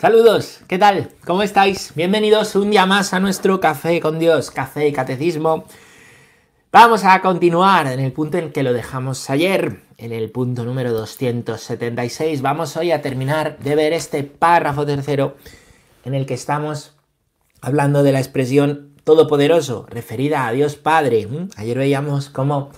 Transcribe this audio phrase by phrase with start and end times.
[0.00, 1.10] Saludos, ¿qué tal?
[1.26, 1.92] ¿Cómo estáis?
[1.94, 5.66] Bienvenidos un día más a nuestro Café con Dios, Café y Catecismo.
[6.72, 10.94] Vamos a continuar en el punto en que lo dejamos ayer, en el punto número
[10.94, 12.40] 276.
[12.40, 15.36] Vamos hoy a terminar de ver este párrafo tercero
[16.06, 16.96] en el que estamos
[17.60, 21.28] hablando de la expresión todopoderoso, referida a Dios Padre.
[21.58, 22.70] Ayer veíamos cómo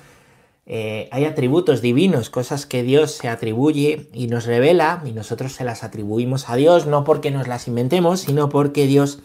[0.64, 5.64] eh, hay atributos divinos, cosas que Dios se atribuye y nos revela y nosotros se
[5.64, 9.18] las atribuimos a Dios, no porque nos las inventemos, sino porque Dios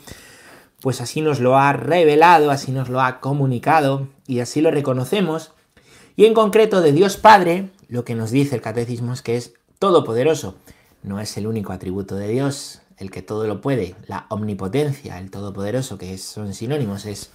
[0.81, 5.51] pues así nos lo ha revelado, así nos lo ha comunicado y así lo reconocemos.
[6.15, 9.53] Y en concreto de Dios Padre, lo que nos dice el catecismo es que es
[9.79, 10.55] todopoderoso.
[11.03, 15.29] No es el único atributo de Dios, el que todo lo puede, la omnipotencia, el
[15.29, 17.29] todopoderoso, que son sinónimos, es,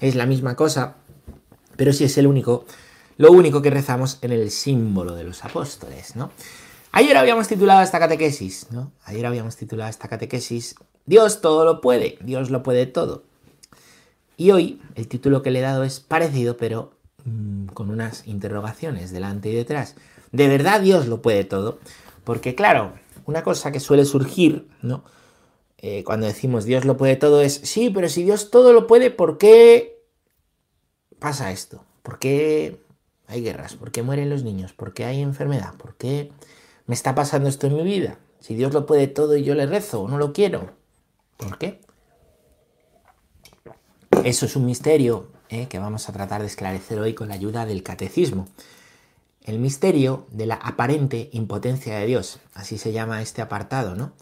[0.00, 0.96] es la misma cosa,
[1.76, 2.64] pero sí es el único
[3.16, 6.30] lo único que rezamos en el símbolo de los apóstoles, ¿no?
[6.92, 8.92] Ayer habíamos titulado esta catequesis, ¿no?
[9.04, 10.74] Ayer habíamos titulado esta catequesis
[11.06, 13.24] Dios todo lo puede, Dios lo puede todo.
[14.36, 16.92] Y hoy el título que le he dado es parecido, pero
[17.24, 19.96] mmm, con unas interrogaciones delante y detrás.
[20.30, 21.78] ¿De verdad Dios lo puede todo?
[22.24, 22.94] Porque claro,
[23.26, 25.04] una cosa que suele surgir, ¿no?
[25.78, 29.10] Eh, cuando decimos Dios lo puede todo es, sí, pero si Dios todo lo puede,
[29.10, 30.04] ¿por qué
[31.18, 31.84] pasa esto?
[32.02, 32.80] ¿Por qué
[33.32, 33.74] hay guerras?
[33.74, 34.72] ¿Por qué mueren los niños?
[34.72, 35.74] ¿Por qué hay enfermedad?
[35.76, 36.30] ¿Por qué
[36.86, 38.18] me está pasando esto en mi vida?
[38.40, 40.72] Si Dios lo puede todo y yo le rezo, no lo quiero.
[41.36, 41.80] ¿Por qué?
[44.24, 45.66] Eso es un misterio ¿eh?
[45.68, 48.48] que vamos a tratar de esclarecer hoy con la ayuda del catecismo.
[49.42, 54.12] El misterio de la aparente impotencia de Dios, así se llama este apartado, ¿no?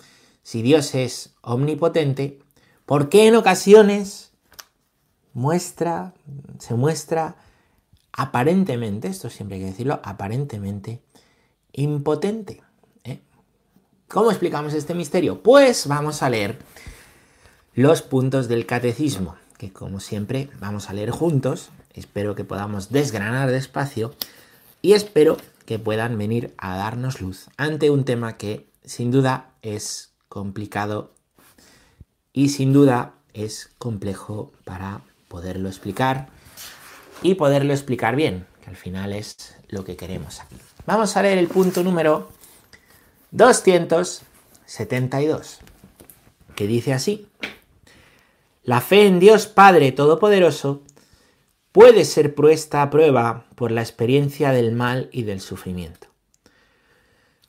[0.42, 2.38] Si Dios es omnipotente,
[2.86, 4.30] ¿por qué en ocasiones
[5.34, 6.14] muestra,
[6.58, 7.36] se muestra
[8.12, 11.00] aparentemente, esto siempre hay que decirlo, aparentemente
[11.72, 12.62] impotente.
[13.04, 13.20] ¿eh?
[14.08, 15.42] ¿Cómo explicamos este misterio?
[15.42, 16.58] Pues vamos a leer
[17.74, 21.70] los puntos del catecismo, que como siempre vamos a leer juntos.
[21.94, 24.14] Espero que podamos desgranar despacio
[24.82, 25.36] y espero
[25.66, 31.12] que puedan venir a darnos luz ante un tema que sin duda es complicado
[32.32, 36.28] y sin duda es complejo para poderlo explicar
[37.22, 40.56] y poderlo explicar bien, que al final es lo que queremos aquí.
[40.86, 42.30] Vamos a leer el punto número
[43.32, 45.58] 272,
[46.54, 47.26] que dice así.
[48.62, 50.82] La fe en Dios Padre Todopoderoso
[51.72, 56.08] puede ser puesta a prueba por la experiencia del mal y del sufrimiento.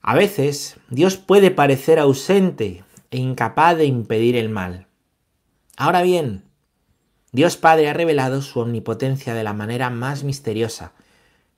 [0.02, 4.88] A veces Dios puede parecer ausente e incapaz de impedir el mal.
[5.78, 6.44] Ahora bien,
[7.31, 10.94] Dios Padre ha revelado su omnipotencia de la manera más misteriosa,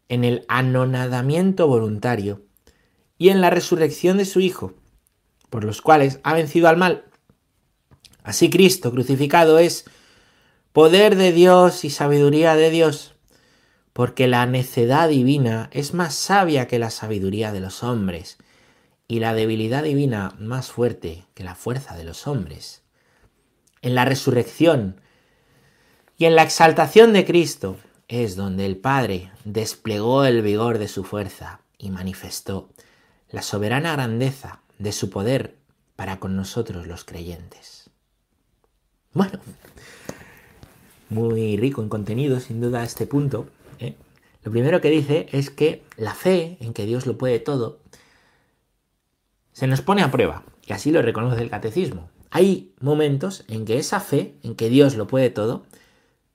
[0.08, 2.44] en el anonadamiento voluntario
[3.18, 4.74] y en la resurrección de su Hijo,
[5.50, 7.06] por los cuales ha vencido al mal.
[8.24, 9.86] Así Cristo crucificado es
[10.72, 13.16] poder de Dios y sabiduría de Dios,
[13.94, 18.38] porque la necedad divina es más sabia que la sabiduría de los hombres,
[19.08, 22.84] y la debilidad divina más fuerte que la fuerza de los hombres.
[23.82, 25.02] En la resurrección,
[26.24, 27.76] y en la exaltación de Cristo
[28.08, 32.70] es donde el Padre desplegó el vigor de su fuerza y manifestó
[33.30, 35.58] la soberana grandeza de su poder
[35.98, 37.90] para con nosotros los creyentes.
[39.12, 39.38] Bueno,
[41.10, 43.50] muy rico en contenido, sin duda, este punto.
[43.80, 43.98] ¿eh?
[44.46, 47.80] Lo primero que dice es que la fe en que Dios lo puede todo
[49.52, 52.10] se nos pone a prueba, y así lo reconoce el catecismo.
[52.30, 55.66] Hay momentos en que esa fe en que Dios lo puede todo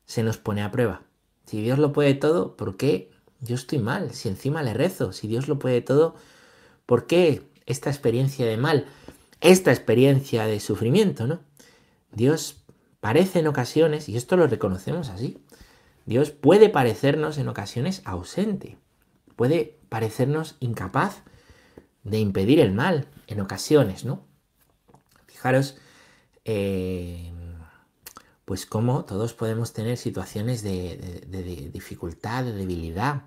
[0.09, 1.03] se nos pone a prueba.
[1.45, 3.11] Si Dios lo puede todo, ¿por qué
[3.41, 4.13] yo estoy mal?
[4.15, 6.17] Si encima le rezo, si Dios lo puede todo,
[6.87, 8.87] ¿por qué esta experiencia de mal?
[9.41, 11.41] Esta experiencia de sufrimiento, ¿no?
[12.11, 12.65] Dios
[13.01, 15.39] parece en ocasiones, y esto lo reconocemos así,
[16.07, 18.79] Dios puede parecernos en ocasiones ausente,
[19.37, 21.23] puede parecernos incapaz
[22.03, 24.25] de impedir el mal en ocasiones, ¿no?
[25.27, 25.77] Fijaros,
[26.47, 27.31] eh,
[28.49, 33.25] pues como todos podemos tener situaciones de, dificultad, de debilidad,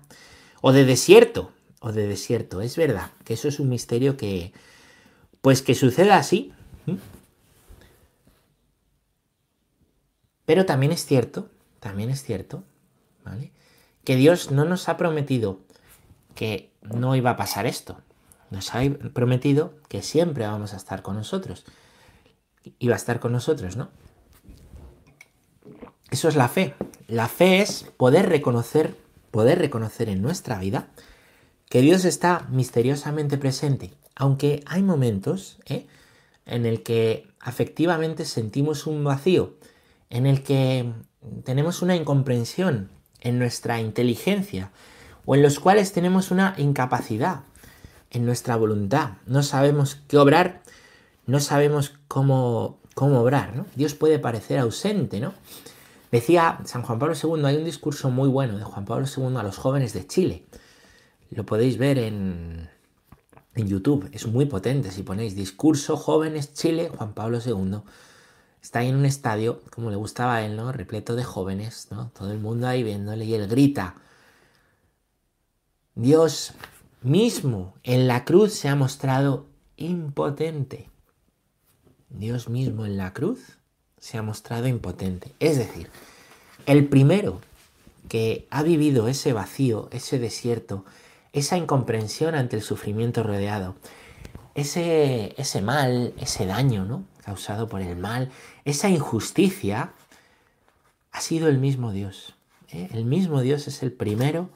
[0.60, 2.60] o de desierto, o de desierto.
[2.60, 4.52] Es verdad que eso es un misterio que,
[5.40, 6.52] pues que suceda así.
[10.44, 11.48] Pero también es cierto,
[11.78, 12.64] también es cierto,
[13.24, 13.52] ¿vale?
[14.02, 15.60] Que Dios no nos ha prometido
[16.34, 17.96] que no iba a pasar esto.
[18.50, 18.80] Nos ha
[19.14, 21.64] prometido que siempre vamos a estar con nosotros.
[22.80, 24.01] Iba a estar con nosotros, ¿no?
[26.12, 26.74] Eso es la fe.
[27.08, 28.94] La fe es poder reconocer,
[29.30, 30.88] poder reconocer en nuestra vida
[31.70, 33.94] que Dios está misteriosamente presente.
[34.14, 35.86] Aunque hay momentos, ¿eh?
[36.44, 39.54] en el que afectivamente sentimos un vacío,
[40.10, 40.92] en el que
[41.44, 44.70] tenemos una incomprensión en nuestra inteligencia
[45.24, 47.44] o en los cuales tenemos una incapacidad
[48.10, 49.12] en nuestra voluntad.
[49.24, 50.60] No sabemos qué obrar,
[51.24, 53.64] no sabemos cómo, cómo obrar.
[53.76, 55.32] Dios puede parecer ausente, ¿no?
[56.12, 59.42] Decía San Juan Pablo II, hay un discurso muy bueno de Juan Pablo II a
[59.42, 60.44] los jóvenes de Chile.
[61.30, 62.68] Lo podéis ver en,
[63.54, 64.90] YouTube, es muy potente.
[64.90, 67.78] Si ponéis discurso jóvenes Chile, Juan Pablo II,
[68.60, 70.70] está ahí en un estadio, como le gustaba a él, ¿no?
[70.70, 72.10] Repleto de jóvenes, ¿no?
[72.10, 73.94] Todo el mundo ahí viéndole y él grita.
[75.94, 76.52] Dios
[77.00, 79.46] mismo en la cruz se ha mostrado
[79.78, 80.90] impotente.
[82.10, 83.61] Dios mismo en la cruz
[84.02, 85.32] se ha mostrado impotente.
[85.38, 85.88] Es decir,
[86.66, 87.40] el primero
[88.08, 90.84] que ha vivido ese vacío, ese desierto,
[91.32, 93.76] esa incomprensión ante el sufrimiento rodeado,
[94.56, 97.04] ese, ese mal, ese daño ¿no?
[97.24, 98.32] causado por el mal,
[98.64, 99.92] esa injusticia,
[101.12, 102.34] ha sido el mismo Dios.
[102.72, 102.88] ¿eh?
[102.92, 104.50] El mismo Dios es el primero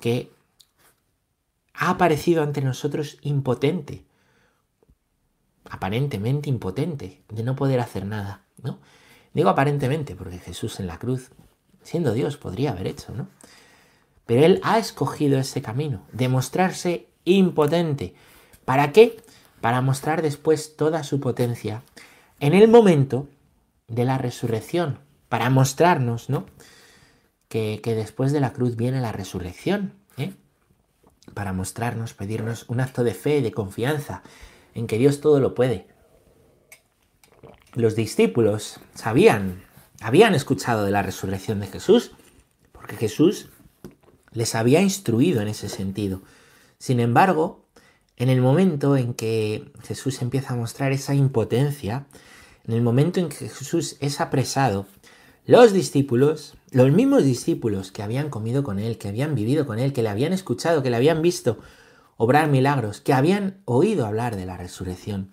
[0.00, 0.32] que
[1.74, 4.02] ha aparecido ante nosotros impotente,
[5.70, 8.78] aparentemente impotente, de no poder hacer nada, ¿no?
[9.34, 11.30] Digo aparentemente porque Jesús en la cruz,
[11.82, 13.28] siendo Dios, podría haber hecho, ¿no?
[14.26, 18.14] Pero Él ha escogido ese camino, de mostrarse impotente.
[18.64, 19.22] ¿Para qué?
[19.60, 21.82] Para mostrar después toda su potencia
[22.40, 23.26] en el momento
[23.86, 26.46] de la resurrección, para mostrarnos, ¿no?
[27.48, 30.34] Que, que después de la cruz viene la resurrección, ¿eh?
[31.32, 34.22] Para mostrarnos, pedirnos un acto de fe, de confianza,
[34.74, 35.86] en que Dios todo lo puede.
[37.74, 39.62] Los discípulos sabían,
[40.00, 42.12] habían escuchado de la resurrección de Jesús,
[42.72, 43.50] porque Jesús
[44.32, 46.22] les había instruido en ese sentido.
[46.78, 47.66] Sin embargo,
[48.16, 52.06] en el momento en que Jesús empieza a mostrar esa impotencia,
[52.66, 54.86] en el momento en que Jesús es apresado,
[55.46, 59.92] los discípulos, los mismos discípulos que habían comido con él, que habían vivido con él,
[59.92, 61.58] que le habían escuchado, que le habían visto
[62.16, 65.30] obrar milagros, que habían oído hablar de la resurrección,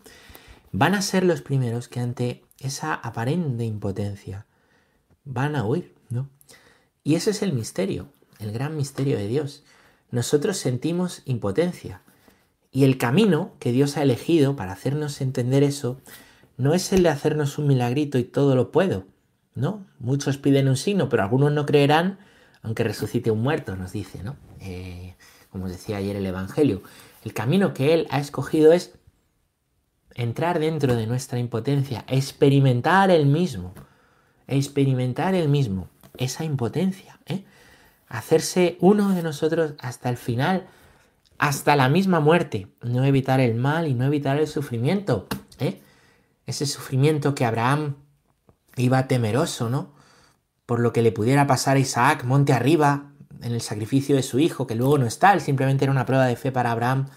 [0.78, 4.46] van a ser los primeros que ante esa aparente impotencia
[5.24, 6.30] van a huir, ¿no?
[7.02, 9.64] Y ese es el misterio, el gran misterio de Dios.
[10.12, 12.02] Nosotros sentimos impotencia
[12.72, 16.02] y el camino que Dios ha elegido para hacernos entender eso
[16.58, 19.06] no es el de hacernos un milagrito y todo lo puedo,
[19.54, 19.86] ¿no?
[20.00, 22.20] Muchos piden un signo, pero algunos no creerán
[22.64, 24.36] aunque resucite un muerto, nos dice, ¿no?
[24.60, 25.16] Eh,
[25.52, 26.82] como decía ayer el Evangelio.
[27.24, 28.94] El camino que Él ha escogido es
[30.16, 33.74] entrar dentro de nuestra impotencia, experimentar el mismo,
[34.48, 37.44] experimentar el mismo, esa impotencia, ¿eh?
[38.08, 40.66] hacerse uno de nosotros hasta el final,
[41.38, 45.28] hasta la misma muerte, no evitar el mal y no evitar el sufrimiento,
[45.60, 45.82] ¿eh?
[46.46, 47.98] ese sufrimiento que Abraham
[48.78, 49.94] iba temeroso, ¿no?
[50.66, 53.12] Por lo que le pudiera pasar a Isaac monte arriba,
[53.42, 56.26] en el sacrificio de su hijo, que luego no está, él simplemente era una prueba
[56.26, 57.08] de fe para Abraham,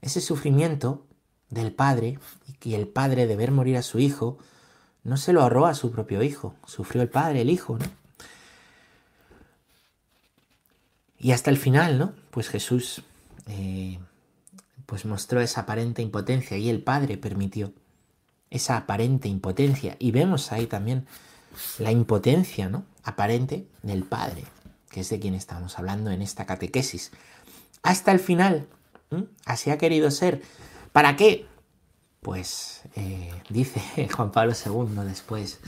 [0.00, 1.06] ese sufrimiento
[1.54, 2.18] del padre
[2.62, 4.38] y el padre de ver morir a su hijo
[5.02, 7.84] no se lo ahorró a su propio hijo, sufrió el padre, el hijo, ¿no?
[11.18, 12.12] Y hasta el final, ¿no?
[12.30, 13.02] Pues Jesús
[13.46, 13.98] eh,
[14.84, 17.72] pues mostró esa aparente impotencia y el Padre permitió
[18.50, 19.96] esa aparente impotencia.
[19.98, 21.06] Y vemos ahí también
[21.78, 22.84] la impotencia, ¿no?
[23.04, 24.44] Aparente del Padre
[24.94, 27.10] que es de quien estamos hablando en esta catequesis.
[27.82, 28.68] Hasta el final.
[29.44, 30.40] Así ha querido ser.
[30.94, 31.48] ¿Para qué?
[32.20, 35.58] Pues eh, dice Juan Pablo II después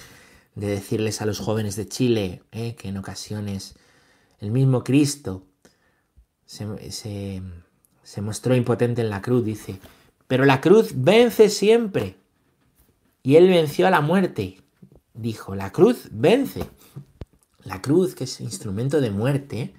[0.55, 3.75] de decirles a los jóvenes de Chile eh, que en ocasiones
[4.39, 5.43] el mismo Cristo
[6.45, 7.43] se,
[8.05, 9.81] se mostró impotente en la cruz, dice,
[10.29, 12.19] pero la cruz vence siempre.
[13.25, 14.63] Y él venció a la muerte.
[15.13, 16.71] Dijo, la cruz vence.
[17.65, 19.75] La cruz, que es instrumento de muerte,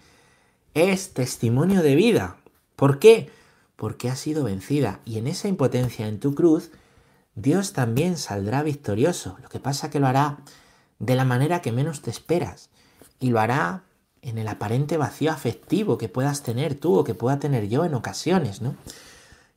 [0.74, 2.36] es testimonio de vida.
[2.76, 3.30] ¿Por qué?
[3.78, 5.00] Porque ha sido vencida.
[5.06, 6.72] Y en esa impotencia en tu cruz,
[7.36, 9.38] Dios también saldrá victorioso.
[9.42, 10.40] Lo que pasa que lo hará
[11.00, 12.70] de la manera que menos te esperas.
[13.20, 13.84] Y lo hará
[14.22, 17.94] en el aparente vacío afectivo que puedas tener tú o que pueda tener yo en
[17.94, 18.76] ocasiones, ¿no?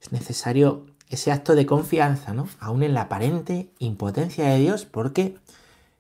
[0.01, 2.49] Es necesario ese acto de confianza, ¿no?
[2.61, 5.37] Aún en la aparente impotencia de Dios, porque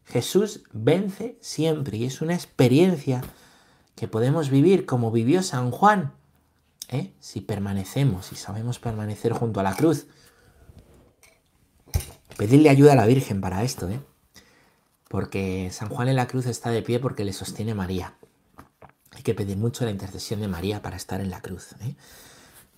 [0.05, 3.23] Jesús vence siempre y es una experiencia
[3.97, 6.13] que podemos vivir como vivió San Juan,
[6.91, 7.15] ¿eh?
[7.19, 10.07] si permanecemos y sabemos permanecer junto a la cruz.
[12.37, 14.01] Pedirle ayuda a la Virgen para esto, ¿eh?
[15.09, 18.15] porque San Juan en la cruz está de pie porque le sostiene María.
[19.13, 21.75] Hay que pedir mucho la intercesión de María para estar en la cruz.
[21.81, 21.97] ¿eh?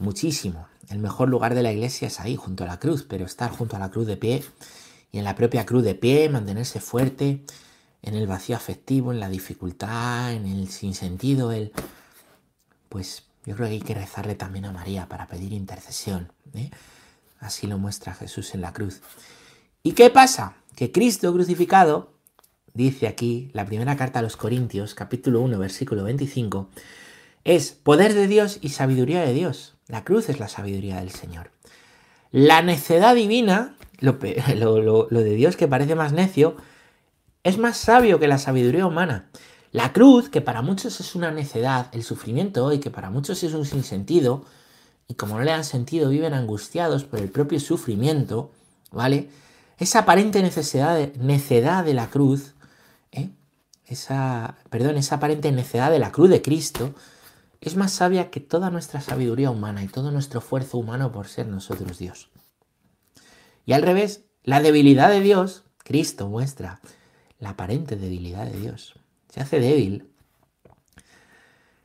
[0.02, 0.66] muchísimo.
[0.90, 3.76] El mejor lugar de la iglesia es ahí, junto a la cruz, pero estar junto
[3.76, 4.44] a la cruz de pie
[5.10, 7.44] y en la propia cruz de pie, mantenerse fuerte
[8.02, 11.72] en el vacío afectivo, en la dificultad, en el sinsentido, el...
[12.88, 16.32] Pues yo creo que hay que rezarle también a María para pedir intercesión.
[16.54, 16.70] ¿eh?
[17.40, 19.00] Así lo muestra Jesús en la cruz.
[19.82, 20.54] ¿Y qué pasa?
[20.76, 22.12] Que Cristo crucificado,
[22.72, 26.68] dice aquí la primera carta a los Corintios, capítulo 1, versículo 25,
[27.44, 29.74] es poder de Dios y sabiduría de Dios.
[29.88, 31.50] La cruz es la sabiduría del Señor.
[32.30, 34.12] La necedad divina, lo,
[35.10, 36.56] de Dios que parece más necio,
[37.42, 39.28] es más sabio que la sabiduría humana.
[39.72, 43.54] La cruz, que para muchos es una necedad, el sufrimiento hoy, que para muchos es
[43.54, 44.44] un sinsentido,
[45.08, 48.52] y como no le dan sentido viven angustiados por el propio sufrimiento,
[48.90, 49.30] ¿vale?
[49.78, 52.54] Esa aparente necesidad de, necedad de la cruz,
[53.12, 53.30] ¿eh?
[53.86, 56.94] esa, perdón, esa aparente necedad de la cruz de Cristo,
[57.62, 61.46] es más sabia que toda nuestra sabiduría humana y todo nuestro esfuerzo humano por ser
[61.46, 62.28] nosotros Dios.
[63.64, 66.80] Y al revés, la debilidad de Dios, Cristo muestra
[67.38, 68.94] la aparente debilidad de Dios.
[69.32, 70.12] Se hace débil.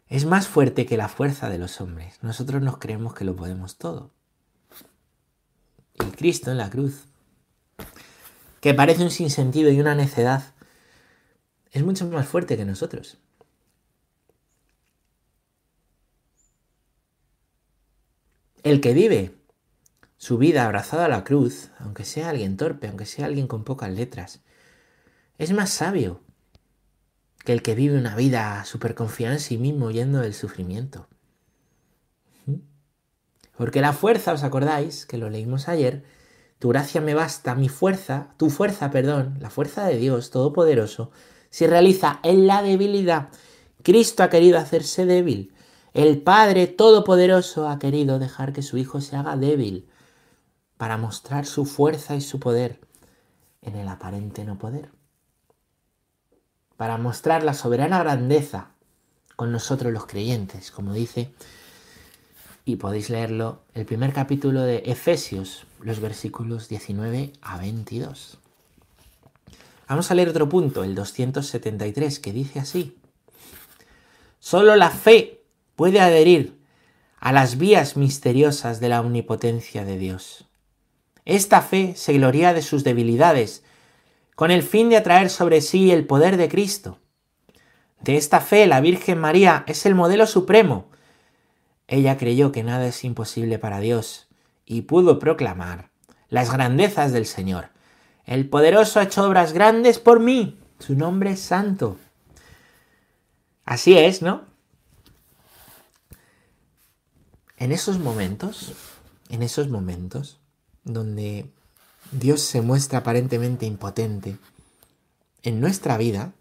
[0.09, 2.21] Es más fuerte que la fuerza de los hombres.
[2.21, 4.11] Nosotros nos creemos que lo podemos todo.
[5.93, 7.05] Y Cristo en la cruz,
[8.59, 10.43] que parece un sinsentido y una necedad,
[11.71, 13.17] es mucho más fuerte que nosotros.
[18.61, 19.37] El que vive
[20.17, 23.89] su vida abrazado a la cruz, aunque sea alguien torpe, aunque sea alguien con pocas
[23.89, 24.41] letras,
[25.37, 26.26] es más sabio
[27.47, 31.07] que el que vive una vida súper confiada en sí mismo yendo del sufrimiento.
[33.55, 35.05] Porque la fuerza, ¿os acordáis?
[35.05, 36.03] Que lo leímos ayer,
[36.59, 41.11] tu gracia me basta, mi fuerza, tu fuerza, perdón, la fuerza de Dios Todopoderoso,
[41.49, 43.29] se realiza en la debilidad.
[43.81, 45.53] Cristo ha querido hacerse débil
[45.93, 49.87] el Padre Todopoderoso ha querido dejar que su Hijo se haga débil
[50.75, 52.81] para mostrar su fuerza y su poder
[53.61, 54.96] en el aparente no poder.
[56.77, 58.69] Para mostrar la soberana grandeza
[59.35, 61.31] con nosotros los creyentes, como dice,
[62.65, 68.37] y podéis leerlo, el primer capítulo de Efesios, los versículos 19 a 22.
[69.87, 72.97] Vamos a leer otro punto, el 273, que dice así.
[74.39, 75.41] Solo la fe
[75.75, 76.59] puede adherir
[77.19, 80.45] a las vías misteriosas de la omnipotencia de Dios.
[81.23, 83.63] Esta fe se gloria de sus debilidades,
[84.37, 86.99] con el fin de atraer sobre sí el poder de Cristo.
[88.01, 90.91] De esta fe la Virgen María es el modelo supremo.
[91.87, 94.27] Ella creyó que nada es imposible para Dios
[94.63, 95.89] y pudo proclamar
[96.29, 97.69] las grandezas del Señor.
[98.25, 100.59] El poderoso ha hecho obras grandes por mí.
[100.77, 101.97] Su nombre es santo.
[103.65, 104.43] Así es, ¿no?
[107.57, 108.75] En esos momentos,
[109.29, 110.39] en esos momentos
[110.83, 111.49] donde
[112.11, 114.37] Dios se muestra aparentemente impotente
[115.43, 116.33] en nuestra vida,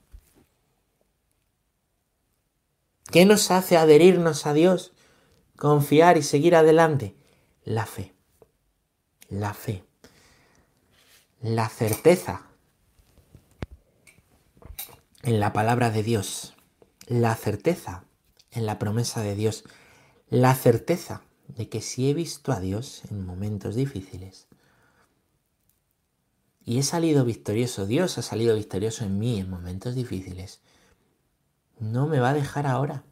[3.10, 4.92] ¿qué nos hace adherirnos a Dios,
[5.56, 7.16] confiar y seguir adelante?
[7.64, 8.14] La fe,
[9.28, 9.84] la fe,
[11.40, 12.46] la certeza
[15.22, 16.54] en la palabra de Dios,
[17.08, 18.04] la certeza
[18.52, 19.64] en la promesa de Dios,
[20.28, 24.46] la certeza de que si he visto a Dios en momentos difíciles
[26.66, 30.60] y he salido victorioso, Dios ha salido victorioso en mí en momentos difíciles,
[31.78, 33.04] no me va a dejar ahora,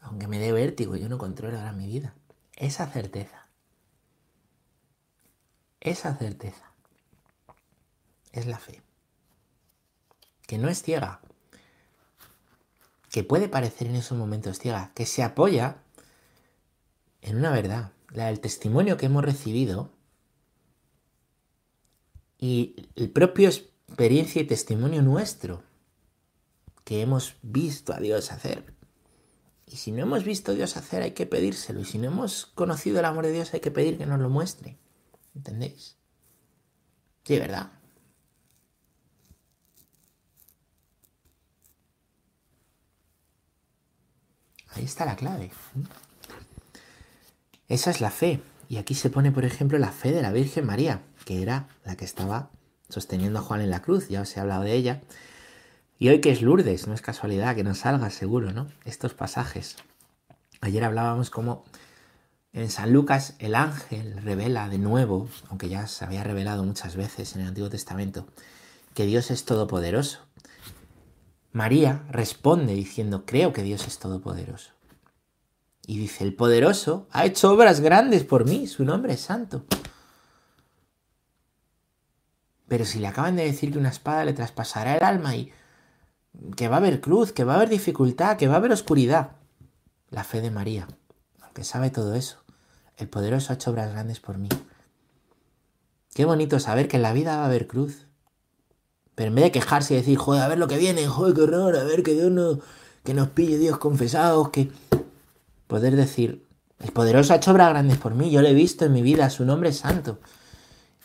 [0.00, 2.14] aunque me dé vértigo, yo no controlo ahora mi vida.
[2.56, 3.46] Esa certeza,
[5.80, 6.72] esa certeza
[8.32, 8.82] es la fe,
[10.48, 11.20] que no es ciega,
[13.10, 15.76] que puede parecer en esos momentos ciega, que se apoya
[17.22, 19.93] en una verdad, la del testimonio que hemos recibido
[22.38, 25.62] y el propio experiencia y testimonio nuestro
[26.84, 28.74] que hemos visto a Dios hacer.
[29.66, 31.80] Y si no hemos visto a Dios hacer, hay que pedírselo.
[31.80, 34.28] Y si no hemos conocido el amor de Dios, hay que pedir que nos lo
[34.28, 34.76] muestre.
[35.34, 35.96] ¿Entendéis?
[37.24, 37.72] Sí, ¿verdad?
[44.68, 45.50] Ahí está la clave.
[47.68, 48.42] Esa es la fe.
[48.68, 51.96] Y aquí se pone, por ejemplo, la fe de la Virgen María, que era la
[51.96, 52.50] que estaba
[52.88, 55.02] sosteniendo a Juan en la cruz, ya os he hablado de ella.
[55.98, 58.68] Y hoy que es Lourdes, no es casualidad que nos salga seguro, ¿no?
[58.84, 59.76] Estos pasajes.
[60.60, 61.64] Ayer hablábamos como
[62.52, 67.34] en San Lucas el ángel revela de nuevo, aunque ya se había revelado muchas veces
[67.34, 68.26] en el Antiguo Testamento,
[68.94, 70.20] que Dios es todopoderoso.
[71.52, 74.70] María responde diciendo, creo que Dios es todopoderoso.
[75.86, 79.64] Y dice, el poderoso ha hecho obras grandes por mí, su nombre es santo.
[82.68, 85.52] Pero si le acaban de decir que una espada le traspasará el alma y
[86.56, 89.32] que va a haber cruz, que va a haber dificultad, que va a haber oscuridad,
[90.10, 90.88] la fe de María,
[91.42, 92.38] aunque sabe todo eso,
[92.96, 94.48] el poderoso ha hecho obras grandes por mí.
[96.14, 98.06] Qué bonito saber que en la vida va a haber cruz.
[99.14, 101.42] Pero en vez de quejarse y decir, joder, a ver lo que viene, joder, qué
[101.42, 102.60] horror, a ver que Dios no,
[103.04, 104.70] que nos pille Dios confesados, que
[105.66, 106.46] poder decir,
[106.80, 109.30] el poderoso ha hecho obras grandes por mí, yo lo he visto en mi vida,
[109.30, 110.18] su nombre es santo.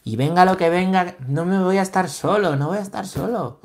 [0.10, 3.06] Y venga lo que venga, no me voy a estar solo, no voy a estar
[3.06, 3.60] solo.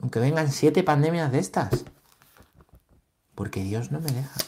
[0.00, 1.84] Aunque vengan siete pandemias de estas.
[3.36, 4.40] Porque Dios no me deja.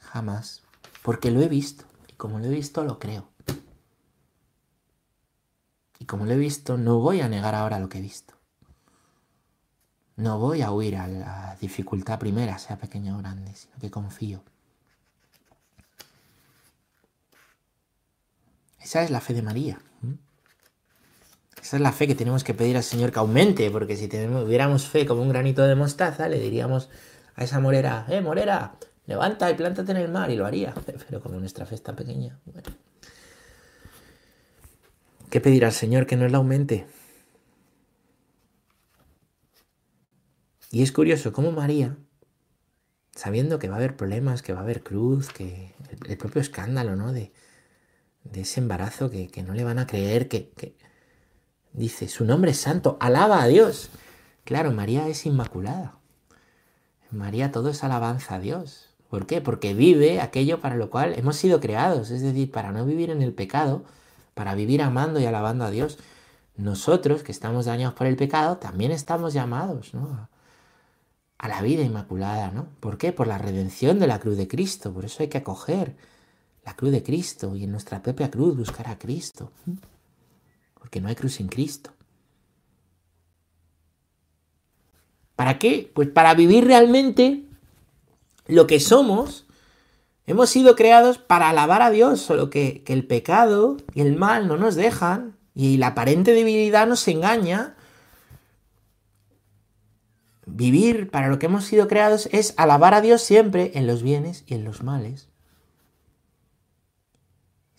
[0.00, 0.64] Jamás.
[1.04, 1.84] Porque lo he visto.
[2.08, 3.28] Y como lo he visto, lo creo.
[6.00, 8.34] Y como lo he visto, no voy a negar ahora lo que he visto.
[10.16, 14.42] No voy a huir a la dificultad primera, sea pequeña o grande, sino que confío.
[18.86, 19.80] Esa es la fe de María.
[21.60, 24.86] Esa es la fe que tenemos que pedir al Señor que aumente, porque si tuviéramos
[24.86, 26.88] fe como un granito de mostaza, le diríamos
[27.34, 28.76] a esa morera, eh, morera,
[29.06, 30.72] levanta y plántate en el mar, y lo haría.
[31.08, 32.68] Pero como nuestra fe es tan pequeña, bueno.
[35.30, 36.86] ¿Qué pedir al Señor que nos la aumente?
[40.70, 41.96] Y es curioso cómo María,
[43.16, 45.74] sabiendo que va a haber problemas, que va a haber cruz, que
[46.06, 47.12] el, propio escándalo, ¿no?
[47.12, 47.32] De,
[48.32, 50.76] de ese embarazo que, no le van a creer, que, que,
[51.72, 53.90] dice, su nombre es santo, alaba a Dios.
[54.44, 55.98] Claro, María es inmaculada.
[57.10, 58.90] María todo es alabanza a Dios.
[59.08, 59.40] ¿Por qué?
[59.40, 63.22] Porque vive aquello para lo cual hemos sido creados, es decir, para no vivir en
[63.22, 63.84] el pecado,
[64.34, 65.98] para vivir amando y alabando a Dios.
[66.56, 70.28] Nosotros, que estamos dañados por el pecado, también estamos llamados ¿no?
[71.38, 72.50] a la vida inmaculada.
[72.50, 72.68] ¿no?
[72.80, 73.12] ¿Por qué?
[73.12, 74.92] Por la redención de la cruz de Cristo.
[74.92, 75.96] Por eso hay que acoger
[76.66, 79.50] la cruz de Cristo y en nuestra propia cruz buscar a Cristo.
[80.74, 81.92] Porque no hay cruz sin Cristo.
[85.34, 85.90] ¿Para qué?
[85.94, 87.44] Pues para vivir realmente
[88.46, 89.46] lo que somos
[90.26, 94.56] Hemos sido creados para alabar a Dios, solo que, el pecado y el mal no
[94.56, 97.76] nos dejan y la aparente debilidad nos engaña.
[100.44, 104.42] Vivir para lo que hemos sido creados es alabar a Dios siempre en los bienes
[104.48, 105.28] y en los males.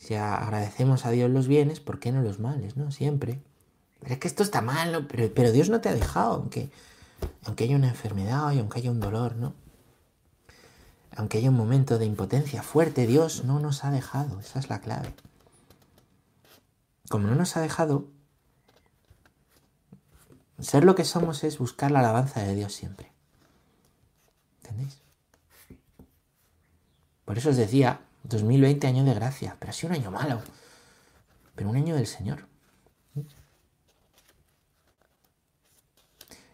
[0.07, 2.77] Si agradecemos a Dios los bienes, ¿por qué no los males?
[2.77, 2.91] ¿No?
[2.91, 3.41] Siempre.
[3.99, 6.69] Pero es que esto está mal, pero, Dios no te ha dejado, aunque,
[7.43, 9.53] aunque haya una enfermedad y aunque haya un dolor, ¿no?
[11.13, 14.39] aunque haya un momento de impotencia fuerte, Dios no nos ha dejado.
[14.39, 15.13] Esa es la clave.
[17.09, 18.07] Como no nos ha dejado,
[20.57, 23.11] ser lo que somos es buscar la alabanza de Dios siempre.
[24.61, 25.01] ¿Entendéis?
[27.25, 30.41] Por eso os decía, 2020 año de gracia, pero ha sido un año malo,
[31.55, 32.47] pero un año del Señor.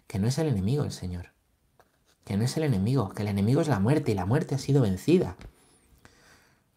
[0.07, 1.33] Que no es el enemigo el Señor
[2.23, 4.57] que no es el enemigo, que el enemigo es la muerte y la muerte ha
[4.57, 5.35] sido vencida.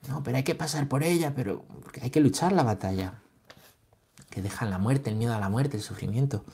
[0.09, 1.65] No, pero hay que pasar por ella, pero
[2.03, 3.21] hay que luchar la batalla.
[4.31, 6.45] Que dejan la muerte, el miedo a la muerte, el sufrimiento.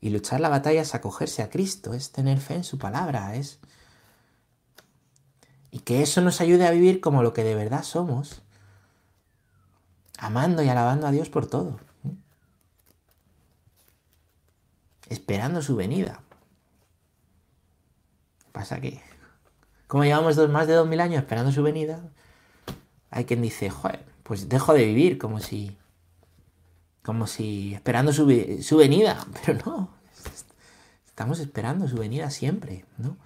[0.00, 3.58] Y luchar la batalla es acogerse a Cristo, es tener fe en su palabra, es...
[5.76, 8.40] Y que eso nos ayude a vivir como lo que de verdad somos,
[10.16, 11.78] amando y alabando a Dios por todo.
[15.10, 16.22] Esperando su venida.
[18.52, 19.02] Pasa que,
[19.86, 22.00] como llevamos dos, más de dos mil años esperando su venida,
[23.10, 25.76] hay quien dice, joder, pues dejo de vivir como si,
[27.02, 28.26] como si esperando su,
[28.62, 29.90] su venida, pero no,
[31.04, 33.18] estamos esperando su venida siempre, ¿no?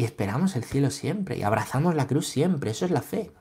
[0.00, 3.32] Y esperamos el cielo siempre, y abrazamos la cruz siempre, eso es la fe.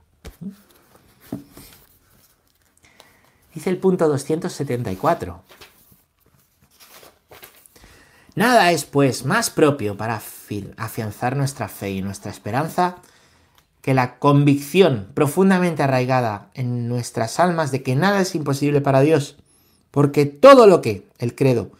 [3.55, 5.41] Dice el punto 274.
[8.35, 10.21] Nada es, pues, más propio para
[10.75, 12.97] afianzar nuestra fe y nuestra esperanza
[13.79, 19.37] que la convicción profundamente arraigada en nuestras almas de que nada es imposible para Dios,
[19.91, 21.71] porque todo lo que el credo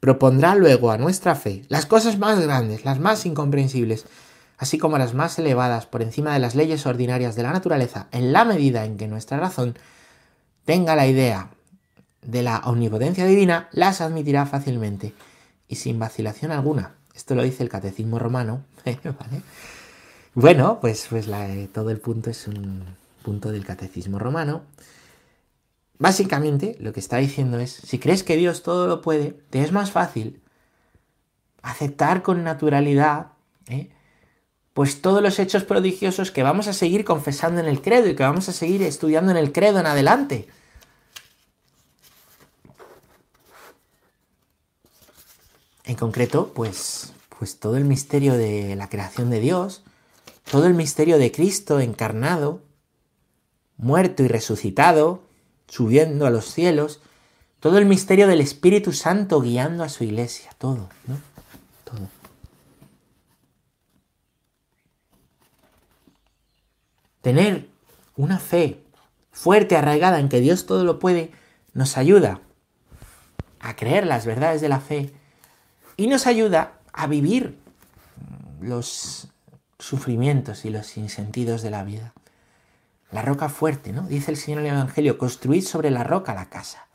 [0.00, 4.06] propondrá luego a nuestra fe, las cosas más grandes, las más incomprensibles,
[4.58, 8.32] así como las más elevadas por encima de las leyes ordinarias de la naturaleza, en
[8.32, 9.76] la medida en que nuestra razón
[10.64, 11.50] tenga la idea
[12.22, 15.14] de la omnipotencia divina, las admitirá fácilmente
[15.66, 16.94] y sin vacilación alguna.
[17.14, 18.62] Esto lo dice el catecismo romano.
[20.34, 22.84] Bueno, pues, pues eh, todo el punto es un
[23.24, 24.62] punto del catecismo romano.
[25.98, 29.72] Básicamente lo que está diciendo es, si crees que Dios todo lo puede, te es
[29.72, 30.40] más fácil
[31.62, 33.32] aceptar con naturalidad,
[33.68, 33.90] ¿eh?
[34.74, 38.22] pues todos los hechos prodigiosos que vamos a seguir confesando en el credo y que
[38.22, 40.48] vamos a seguir estudiando en el credo en adelante.
[45.84, 49.82] En concreto, pues, pues todo el misterio de la creación de Dios,
[50.50, 52.62] todo el misterio de Cristo encarnado,
[53.78, 55.27] muerto y resucitado,
[55.68, 57.00] subiendo a los cielos,
[57.60, 61.20] todo el misterio del Espíritu Santo guiando a su iglesia, todo, ¿no?
[61.84, 62.08] Todo.
[67.20, 67.68] Tener
[68.16, 68.82] una fe
[69.32, 71.30] fuerte, arraigada en que Dios todo lo puede,
[71.74, 72.40] nos ayuda
[73.60, 75.12] a creer las verdades de la fe
[75.96, 77.58] y nos ayuda a vivir
[78.60, 79.28] los
[79.78, 82.12] sufrimientos y los sinsentidos de la vida.
[83.10, 84.02] La roca fuerte, ¿no?
[84.02, 86.86] Dice el Señor en el Evangelio, construid sobre la roca la casa.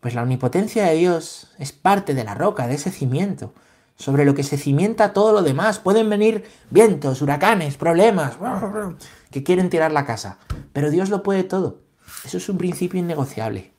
[0.00, 3.54] Pues la omnipotencia de Dios es parte de la roca, de ese cimiento,
[3.96, 5.78] sobre lo que se cimienta todo lo demás.
[5.78, 8.36] Pueden venir vientos, huracanes, problemas,
[9.30, 10.38] que quieren tirar la casa,
[10.72, 11.80] pero Dios lo puede todo.
[12.24, 13.72] Eso es un principio innegociable.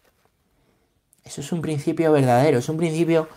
[1.23, 3.27] Eso es un principio verdadero, es un principio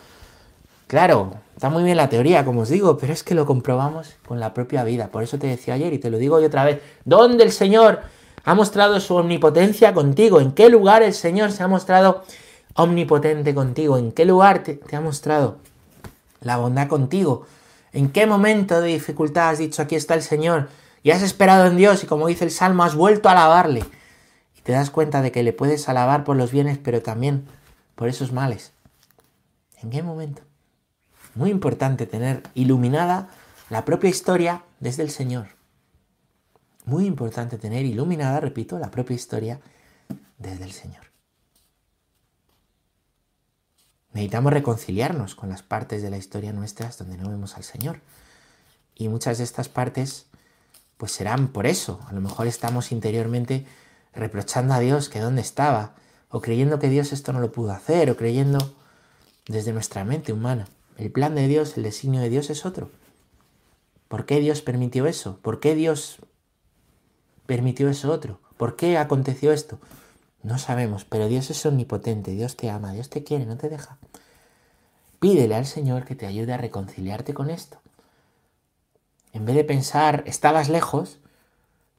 [0.91, 4.41] Claro, está muy bien la teoría, como os digo, pero es que lo comprobamos con
[4.41, 5.07] la propia vida.
[5.07, 6.83] Por eso te decía ayer y te lo digo hoy otra vez.
[7.05, 8.01] ¿Dónde el Señor
[8.43, 10.41] ha mostrado su omnipotencia contigo?
[10.41, 12.25] ¿En qué lugar el Señor se ha mostrado
[12.75, 13.99] omnipotente contigo?
[13.99, 15.59] ¿En qué lugar te, ha mostrado
[16.41, 17.47] la bondad contigo?
[17.93, 20.71] ¿En qué momento de dificultad has dicho aquí está el Señor?
[21.05, 23.85] Y has esperado en Dios y como dice el Salmo, has vuelto a alabarle.
[24.59, 27.47] Y te das cuenta de que le puedes alabar por los bienes, pero también
[27.95, 28.73] por esos males.
[29.85, 30.50] ¿En qué momento?
[31.35, 33.29] Muy importante tener iluminada
[33.69, 35.49] la propia historia desde el Señor.
[36.85, 39.61] Muy importante tener iluminada, repito, la propia historia
[40.39, 41.05] desde el Señor.
[44.13, 48.01] Necesitamos reconciliarnos con las partes de la historia nuestras donde no vemos al Señor.
[48.97, 50.27] Y muchas de estas partes
[50.97, 52.01] pues serán por eso.
[52.09, 53.67] A lo mejor estamos interiormente
[54.13, 55.95] reprochando a Dios que dónde estaba,
[56.29, 58.75] o creyendo que Dios esto no lo pudo hacer, o creyendo
[59.47, 60.67] desde nuestra mente humana.
[61.01, 62.91] El plan de Dios, el designio de Dios es otro.
[64.09, 65.39] ¿Por qué Dios permitió eso?
[65.41, 66.19] ¿Por qué Dios
[67.47, 68.39] permitió eso otro?
[68.59, 69.79] ¿Por qué aconteció esto?
[70.43, 73.97] No sabemos, pero Dios es omnipotente, Dios te ama, Dios te quiere, no te deja.
[75.21, 77.81] Pídele al Señor que te ayude a reconciliarte con esto.
[79.33, 81.19] En vez de pensar, estabas lejos,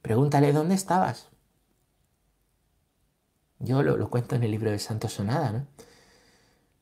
[0.04, 1.30] pregúntale dónde estabas.
[3.58, 5.66] Yo lo, lo cuento en el libro de Santo Sonada, ¿no?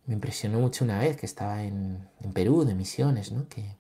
[0.10, 3.48] Me impresionó mucho una vez que estaba en, Perú de misiones, ¿no?
[3.48, 3.78] Que,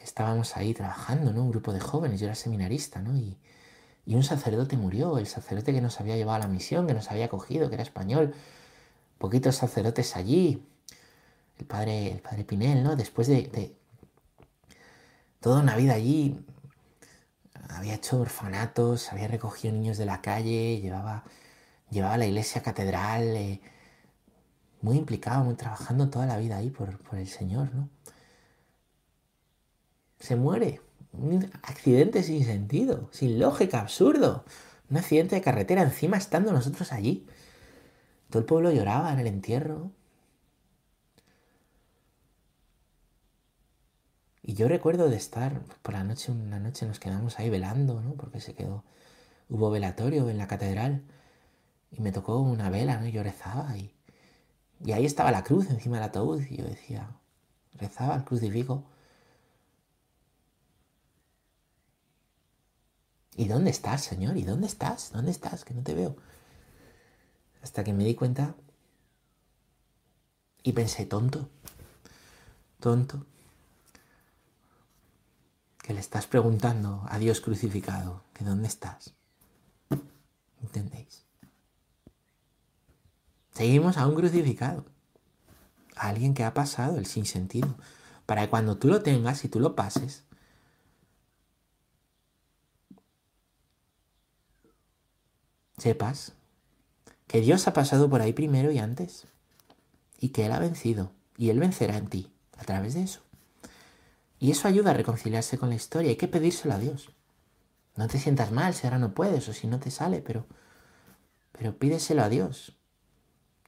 [0.00, 1.42] estábamos ahí trabajando, ¿no?
[1.42, 3.16] Un grupo de jóvenes, yo era seminarista, ¿no?
[3.16, 3.36] Y,
[4.06, 7.24] un sacerdote murió, el sacerdote que nos había llevado a la misión, que nos había
[7.24, 8.32] acogido, que era español.
[9.18, 10.64] Poquitos sacerdotes allí,
[11.58, 12.94] el padre, el padre Pinel, ¿no?
[12.94, 13.74] Después de, de
[15.40, 16.38] toda una vida allí,
[17.70, 21.24] había hecho orfanatos, había recogido niños de la calle, llevaba,
[21.90, 23.60] llevaba la iglesia catedral, eh,
[24.82, 27.88] muy implicado, muy trabajando toda la vida ahí por, por el Señor, ¿no?
[30.18, 30.80] Se muere.
[31.12, 34.44] Un accidente sin sentido, sin lógica, absurdo.
[34.90, 37.26] Un accidente de carretera encima estando nosotros allí.
[38.30, 39.92] Todo el pueblo lloraba en el entierro.
[44.42, 48.14] Y yo recuerdo de estar por la noche, una noche nos quedamos ahí velando, ¿no?
[48.14, 48.84] Porque se quedó,
[49.48, 51.02] hubo velatorio en la catedral
[51.90, 53.06] y me tocó una vela, ¿no?
[53.06, 53.95] Y yo y,
[54.84, 57.10] y ahí estaba la cruz encima del ataúd y yo decía,
[57.74, 58.84] rezaba el crucifijo.
[63.36, 64.36] ¿Y dónde estás, Señor?
[64.36, 65.12] ¿Y dónde estás?
[65.12, 65.64] ¿Dónde estás?
[65.64, 66.16] Que no te veo.
[67.62, 68.54] Hasta que me di cuenta
[70.62, 71.48] y pensé, tonto,
[72.80, 73.26] tonto,
[75.82, 79.14] que le estás preguntando a Dios crucificado que dónde estás.
[80.60, 81.25] ¿Entendéis?
[83.56, 84.84] Seguimos a un crucificado,
[85.96, 87.74] a alguien que ha pasado el sinsentido,
[88.26, 90.24] para que cuando tú lo tengas y tú lo pases,
[95.78, 96.34] sepas
[97.26, 99.26] que Dios ha pasado por ahí primero y antes,
[100.20, 103.22] y que Él ha vencido, y Él vencerá en ti a través de eso.
[104.38, 107.08] Y eso ayuda a reconciliarse con la historia, hay que pedírselo a Dios.
[107.94, 110.44] No te sientas mal si ahora no puedes o si no te sale, pero,
[111.52, 112.75] pero pídeselo a Dios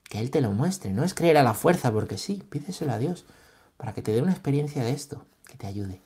[0.09, 0.93] que Él te lo muestre.
[0.93, 3.25] No es creer a la fuerza porque sí, pídeselo a Dios
[3.77, 6.01] para que te dé una experiencia de esto, que te ayude.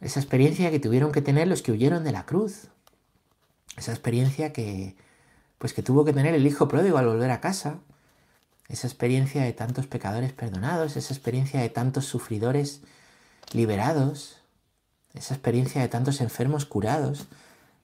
[0.00, 2.68] Esa experiencia que tuvieron que tener los que huyeron de la cruz.
[3.76, 4.96] Esa experiencia que,
[5.58, 7.80] pues que tuvo que tener el hijo pródigo al volver a casa.
[8.68, 12.82] Esa experiencia de tantos pecadores perdonados, esa experiencia de tantos sufridores
[13.52, 14.38] liberados,
[15.14, 17.26] esa experiencia de tantos enfermos curados,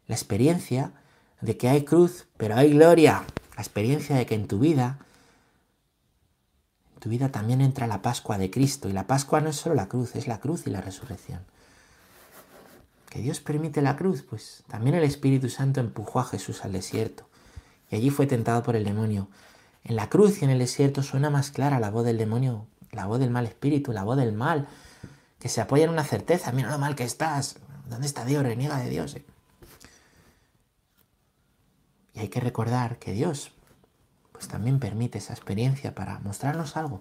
[0.07, 0.93] la experiencia
[1.41, 3.25] de que hay cruz, pero hay gloria,
[3.57, 4.99] la experiencia de que en tu vida,
[6.95, 9.75] en tu vida también entra la Pascua de Cristo, y la Pascua no es solo
[9.75, 11.41] la cruz, es la cruz y la resurrección.
[13.09, 17.29] Que Dios permite la cruz, pues también el Espíritu Santo empujó a Jesús al desierto,
[17.91, 19.29] y allí fue tentado por el demonio.
[19.85, 23.07] En la cruz y en el desierto suena más clara la voz del demonio, la
[23.07, 24.67] voz del mal espíritu, la voz del mal,
[25.39, 27.57] que se apoya en una certeza, mira lo mal que estás,
[27.89, 28.43] ¿dónde está Dios?
[28.43, 29.17] Reniega de Dios.
[32.15, 33.51] Y hay que recordar que Dios
[34.33, 37.01] pues también permite esa experiencia para mostrarnos algo.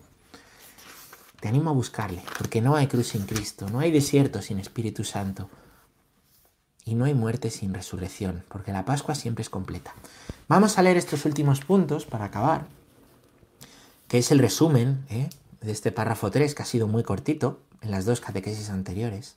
[1.39, 5.03] Te animo a buscarle, porque no hay cruz sin Cristo, no hay desierto sin Espíritu
[5.03, 5.49] Santo
[6.85, 9.93] y no hay muerte sin resurrección, porque la Pascua siempre es completa.
[10.47, 12.65] Vamos a leer estos últimos puntos para acabar,
[14.07, 15.29] que es el resumen ¿eh?
[15.61, 19.35] de este párrafo 3, que ha sido muy cortito en las dos catequesis anteriores.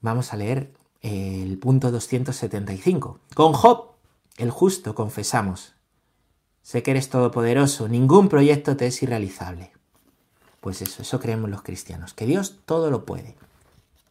[0.00, 0.70] Vamos a leer
[1.04, 3.20] el punto 275.
[3.34, 3.90] Con Job,
[4.38, 5.74] el justo, confesamos,
[6.62, 9.72] sé que eres todopoderoso, ningún proyecto te es irrealizable.
[10.60, 13.36] Pues eso, eso creemos los cristianos, que Dios todo lo puede,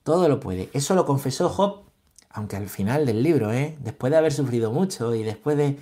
[0.04, 0.70] todo lo puede.
[0.74, 1.82] Eso lo confesó Job,
[2.30, 3.76] aunque al final del libro, ¿eh?
[3.80, 5.80] después de haber sufrido mucho y después de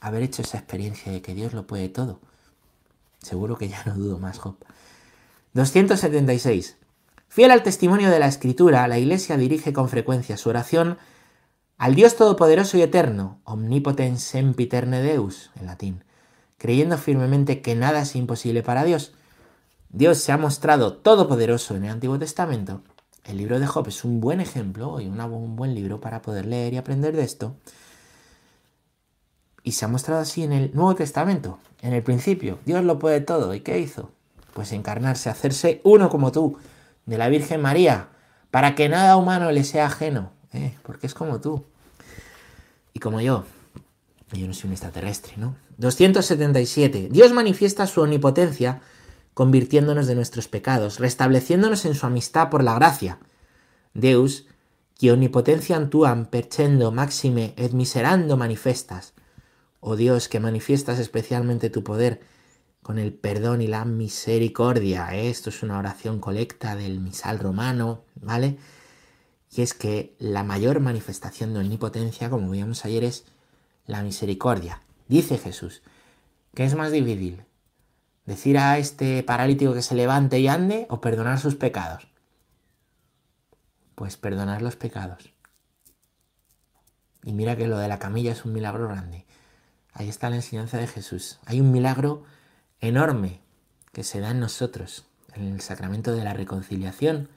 [0.00, 2.18] haber hecho esa experiencia de que Dios lo puede todo.
[3.20, 4.56] Seguro que ya no dudo más, Job.
[5.52, 6.76] 276.
[7.28, 10.98] Fiel al testimonio de la Escritura, la Iglesia dirige con frecuencia su oración
[11.76, 16.04] al Dios Todopoderoso y Eterno, omnipotens sempiterne Deus, en latín,
[16.56, 19.12] creyendo firmemente que nada es imposible para Dios.
[19.88, 22.82] Dios se ha mostrado todopoderoso en el Antiguo Testamento.
[23.24, 26.74] El libro de Job es un buen ejemplo y un buen libro para poder leer
[26.74, 27.56] y aprender de esto.
[29.62, 31.58] Y se ha mostrado así en el Nuevo Testamento.
[31.80, 33.54] En el principio, Dios lo puede todo.
[33.54, 34.10] ¿Y qué hizo?
[34.52, 36.56] Pues encarnarse, hacerse uno como tú
[37.06, 38.08] de la Virgen María,
[38.50, 40.74] para que nada humano le sea ajeno, ¿eh?
[40.82, 41.64] porque es como tú
[42.92, 43.44] y como yo.
[44.32, 45.56] Yo no soy un extraterrestre, ¿no?
[45.78, 47.08] 277.
[47.10, 48.80] Dios manifiesta su omnipotencia
[49.34, 53.18] convirtiéndonos de nuestros pecados, restableciéndonos en su amistad por la gracia.
[53.92, 54.46] Deus,
[54.98, 59.12] que omnipotencia tuam percendo maxime et miserando manifestas.
[59.80, 62.20] Oh Dios, que manifiestas especialmente tu poder
[62.84, 65.16] con el perdón y la misericordia.
[65.16, 65.30] ¿eh?
[65.30, 68.58] Esto es una oración colecta del misal romano, ¿vale?
[69.50, 73.24] Y es que la mayor manifestación de omnipotencia, como veíamos ayer, es
[73.86, 74.82] la misericordia.
[75.08, 75.80] Dice Jesús,
[76.54, 77.44] ¿qué es más difícil?
[78.26, 82.06] ¿Decir a este paralítico que se levante y ande o perdonar sus pecados?
[83.94, 85.32] Pues perdonar los pecados.
[87.22, 89.24] Y mira que lo de la camilla es un milagro grande.
[89.94, 91.38] Ahí está la enseñanza de Jesús.
[91.46, 92.24] Hay un milagro
[92.80, 93.40] enorme
[93.92, 97.28] que se da en nosotros, en el sacramento de la reconciliación,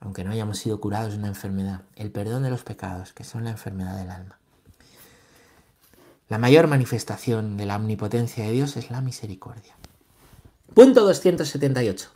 [0.00, 3.44] aunque no hayamos sido curados de una enfermedad, el perdón de los pecados, que son
[3.44, 4.38] la enfermedad del alma.
[6.28, 9.74] La mayor manifestación de la omnipotencia de Dios es la misericordia.
[10.74, 12.10] Punto 278.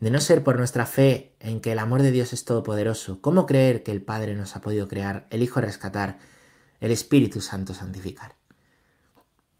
[0.00, 3.46] De no ser por nuestra fe en que el amor de Dios es todopoderoso, ¿cómo
[3.46, 6.18] creer que el Padre nos ha podido crear, el Hijo rescatar,
[6.80, 8.34] el Espíritu Santo santificar?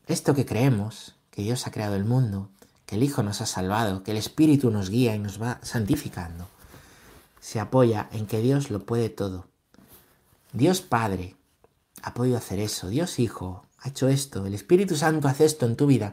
[0.06, 2.50] Esto que creemos, que Dios ha creado el mundo,
[2.84, 6.46] que el Hijo nos ha salvado, que el Espíritu nos guía y nos va santificando,
[7.40, 9.46] se apoya en que Dios lo puede todo.
[10.52, 11.36] Dios Padre
[12.02, 15.76] ha podido hacer eso, Dios Hijo ha hecho esto, el Espíritu Santo hace esto en
[15.76, 16.12] tu vida,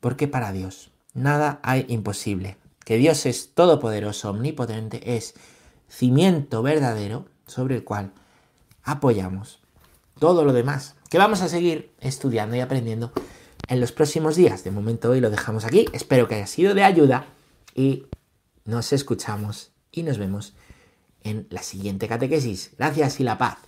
[0.00, 2.58] porque para Dios nada hay imposible.
[2.84, 5.34] Que Dios es todopoderoso, omnipotente, es
[5.88, 8.12] cimiento verdadero sobre el cual
[8.82, 9.60] apoyamos
[10.18, 13.12] todo lo demás que vamos a seguir estudiando y aprendiendo
[13.68, 14.64] en los próximos días.
[14.64, 15.86] De momento hoy lo dejamos aquí.
[15.92, 17.26] Espero que haya sido de ayuda
[17.74, 18.06] y
[18.64, 20.54] nos escuchamos y nos vemos
[21.22, 22.72] en la siguiente catequesis.
[22.78, 23.67] Gracias y la paz.